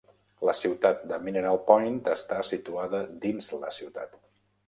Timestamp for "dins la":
3.27-3.69